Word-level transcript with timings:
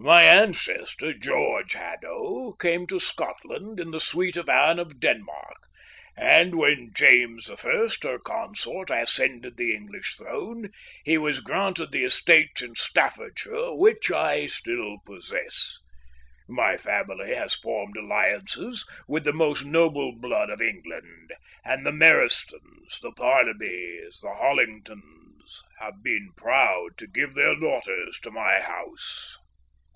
My 0.00 0.22
ancestor, 0.22 1.12
George 1.12 1.72
Haddo, 1.72 2.52
came 2.52 2.86
to 2.86 3.00
Scotland 3.00 3.80
in 3.80 3.90
the 3.90 3.98
suite 3.98 4.36
of 4.36 4.48
Anne 4.48 4.78
of 4.78 5.00
Denmark, 5.00 5.66
and 6.16 6.54
when 6.54 6.92
James 6.94 7.50
I, 7.50 7.56
her 8.08 8.18
consort, 8.20 8.90
ascended 8.90 9.56
the 9.56 9.74
English 9.74 10.14
throne, 10.14 10.70
he 11.04 11.18
was 11.18 11.40
granted 11.40 11.90
the 11.90 12.04
estates 12.04 12.62
in 12.62 12.76
Staffordshire 12.76 13.74
which 13.74 14.12
I 14.12 14.46
still 14.46 14.98
possess. 15.04 15.78
My 16.46 16.76
family 16.76 17.34
has 17.34 17.56
formed 17.56 17.96
alliances 17.96 18.86
with 19.08 19.24
the 19.24 19.32
most 19.32 19.64
noble 19.64 20.12
blood 20.12 20.48
of 20.48 20.62
England, 20.62 21.32
and 21.64 21.84
the 21.84 21.90
Merestons, 21.90 23.00
the 23.00 23.10
Parnabys, 23.10 24.20
the 24.20 24.32
Hollingtons, 24.38 25.64
have 25.80 26.04
been 26.04 26.30
proud 26.36 26.96
to 26.98 27.08
give 27.08 27.34
their 27.34 27.56
daughters 27.56 28.20
to 28.22 28.30
my 28.30 28.60
house." 28.60 29.36